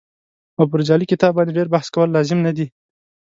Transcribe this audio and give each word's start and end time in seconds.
او 0.57 0.63
پر 0.71 0.79
جعلي 0.87 1.05
کتاب 1.11 1.31
باندې 1.35 1.55
ډېر 1.57 1.67
بحث 1.73 1.87
کول 1.95 2.09
لازم 2.15 2.39
نه 2.47 2.51
دي. 2.57 2.67